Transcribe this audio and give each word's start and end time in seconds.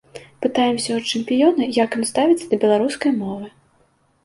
Пытаемся 0.45 0.89
ў 0.97 1.03
чэмпіёна, 1.09 1.63
як 1.83 1.89
ён 2.01 2.09
ставіцца 2.13 2.45
да 2.55 2.61
беларускай 2.65 3.17
мовы. 3.23 3.45